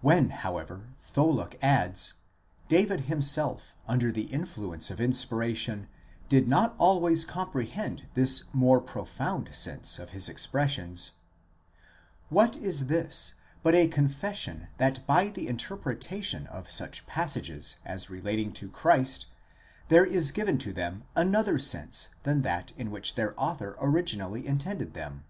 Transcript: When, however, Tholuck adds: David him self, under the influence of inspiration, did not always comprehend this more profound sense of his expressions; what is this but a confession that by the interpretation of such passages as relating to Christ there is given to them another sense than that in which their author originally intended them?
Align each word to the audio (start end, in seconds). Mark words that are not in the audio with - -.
When, 0.00 0.30
however, 0.30 0.90
Tholuck 1.00 1.56
adds: 1.60 2.14
David 2.68 3.00
him 3.10 3.20
self, 3.20 3.74
under 3.88 4.12
the 4.12 4.26
influence 4.30 4.92
of 4.92 5.00
inspiration, 5.00 5.88
did 6.28 6.46
not 6.46 6.76
always 6.78 7.24
comprehend 7.24 8.06
this 8.14 8.44
more 8.52 8.80
profound 8.80 9.52
sense 9.52 9.98
of 9.98 10.10
his 10.10 10.28
expressions; 10.28 11.18
what 12.28 12.56
is 12.56 12.86
this 12.86 13.34
but 13.64 13.74
a 13.74 13.88
confession 13.88 14.68
that 14.78 15.04
by 15.04 15.30
the 15.30 15.48
interpretation 15.48 16.46
of 16.46 16.70
such 16.70 17.04
passages 17.08 17.74
as 17.84 18.08
relating 18.08 18.52
to 18.52 18.70
Christ 18.70 19.26
there 19.88 20.06
is 20.06 20.30
given 20.30 20.58
to 20.58 20.72
them 20.72 21.02
another 21.16 21.58
sense 21.58 22.10
than 22.22 22.42
that 22.42 22.70
in 22.76 22.92
which 22.92 23.16
their 23.16 23.34
author 23.36 23.76
originally 23.80 24.46
intended 24.46 24.94
them? 24.94 25.24